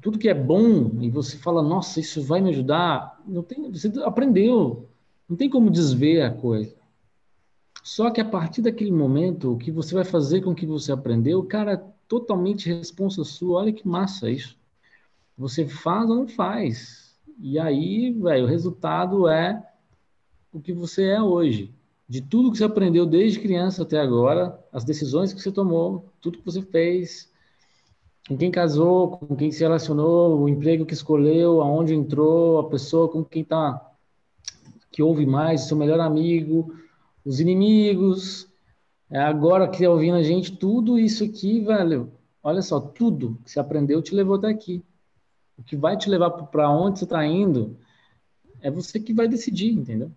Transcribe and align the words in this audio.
tudo 0.00 0.18
que 0.18 0.28
é 0.28 0.34
bom 0.34 0.90
e 1.00 1.10
você 1.10 1.36
fala, 1.36 1.62
nossa, 1.62 2.00
isso 2.00 2.22
vai 2.22 2.40
me 2.40 2.50
ajudar, 2.50 3.20
não 3.26 3.42
tem, 3.42 3.70
você 3.70 3.92
aprendeu, 4.04 4.88
não 5.28 5.36
tem 5.36 5.50
como 5.50 5.70
desver 5.70 6.22
a 6.22 6.30
coisa. 6.30 6.74
Só 7.82 8.10
que 8.10 8.20
a 8.20 8.24
partir 8.24 8.62
daquele 8.62 8.92
momento, 8.92 9.52
o 9.52 9.58
que 9.58 9.70
você 9.70 9.94
vai 9.94 10.04
fazer 10.04 10.42
com 10.42 10.50
o 10.50 10.54
que 10.54 10.66
você 10.66 10.92
aprendeu, 10.92 11.42
cara, 11.44 11.72
é 11.72 11.84
totalmente 12.06 12.68
responsa 12.68 13.24
sua. 13.24 13.60
Olha 13.60 13.72
que 13.72 13.86
massa 13.86 14.30
isso. 14.30 14.58
Você 15.36 15.66
faz 15.66 16.10
ou 16.10 16.16
não 16.16 16.28
faz. 16.28 17.16
E 17.40 17.58
aí, 17.58 18.12
velho, 18.12 18.44
o 18.44 18.48
resultado 18.48 19.28
é 19.28 19.62
o 20.52 20.60
que 20.60 20.72
você 20.72 21.04
é 21.04 21.22
hoje. 21.22 21.72
De 22.08 22.20
tudo 22.20 22.50
que 22.50 22.58
você 22.58 22.64
aprendeu 22.64 23.06
desde 23.06 23.38
criança 23.38 23.82
até 23.82 23.98
agora, 24.00 24.58
as 24.72 24.84
decisões 24.84 25.32
que 25.32 25.40
você 25.40 25.52
tomou, 25.52 26.12
tudo 26.20 26.38
que 26.38 26.44
você 26.44 26.62
fez, 26.62 27.30
com 28.28 28.36
quem 28.36 28.50
casou, 28.50 29.16
com 29.16 29.34
quem 29.34 29.50
se 29.50 29.60
relacionou, 29.60 30.38
o 30.38 30.48
emprego 30.48 30.84
que 30.84 30.92
escolheu, 30.92 31.62
aonde 31.62 31.94
entrou, 31.94 32.58
a 32.58 32.68
pessoa 32.68 33.08
com 33.08 33.24
quem 33.24 33.42
tá 33.42 33.82
que 34.92 35.02
ouve 35.02 35.24
mais, 35.24 35.62
seu 35.62 35.76
melhor 35.76 35.98
amigo, 36.00 36.74
os 37.24 37.40
inimigos, 37.40 38.46
é 39.10 39.18
agora 39.18 39.68
que 39.68 39.82
tá 39.82 39.90
ouvindo 39.90 40.16
a 40.16 40.22
gente, 40.22 40.56
tudo 40.56 40.98
isso 40.98 41.24
aqui, 41.24 41.60
velho, 41.60 42.12
olha 42.42 42.60
só, 42.60 42.78
tudo 42.78 43.38
que 43.44 43.50
você 43.50 43.60
aprendeu 43.60 44.02
te 44.02 44.14
levou 44.14 44.36
até 44.36 44.48
aqui. 44.48 44.84
O 45.56 45.62
que 45.62 45.76
vai 45.76 45.96
te 45.96 46.10
levar 46.10 46.30
para 46.30 46.70
onde 46.70 46.98
você 46.98 47.04
está 47.04 47.24
indo 47.24 47.78
é 48.60 48.70
você 48.70 49.00
que 49.00 49.14
vai 49.14 49.26
decidir, 49.26 49.72
entendeu? 49.72 50.10